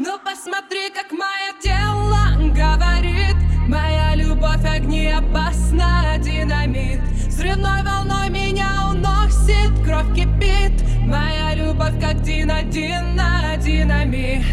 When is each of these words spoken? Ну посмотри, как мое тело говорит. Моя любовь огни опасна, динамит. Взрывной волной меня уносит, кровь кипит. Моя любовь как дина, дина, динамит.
Ну 0.00 0.16
посмотри, 0.24 0.90
как 0.90 1.10
мое 1.10 1.52
тело 1.60 2.18
говорит. 2.54 3.34
Моя 3.66 4.14
любовь 4.14 4.64
огни 4.64 5.08
опасна, 5.08 6.16
динамит. 6.18 7.00
Взрывной 7.26 7.82
волной 7.82 8.30
меня 8.30 8.90
уносит, 8.92 9.72
кровь 9.84 10.14
кипит. 10.14 10.84
Моя 11.00 11.52
любовь 11.56 12.00
как 12.00 12.22
дина, 12.22 12.62
дина, 12.62 13.56
динамит. 13.56 14.44